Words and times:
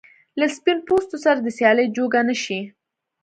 له 0.39 0.45
سپین 0.55 0.77
پوستو 0.87 1.17
سره 1.25 1.39
د 1.41 1.47
سیالۍ 1.57 1.87
جوګه 1.95 2.21
نه 2.29 2.35
شي. 2.43 2.59